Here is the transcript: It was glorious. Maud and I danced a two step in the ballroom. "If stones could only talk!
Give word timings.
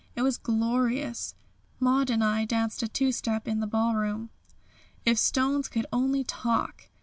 It 0.15 0.23
was 0.23 0.39
glorious. 0.39 1.35
Maud 1.79 2.09
and 2.09 2.23
I 2.23 2.43
danced 2.43 2.81
a 2.81 2.87
two 2.87 3.11
step 3.11 3.47
in 3.47 3.59
the 3.59 3.67
ballroom. 3.67 4.31
"If 5.05 5.19
stones 5.19 5.67
could 5.67 5.85
only 5.93 6.23
talk! 6.23 6.89